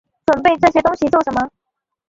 [0.25, 1.51] 準备这些东西做什么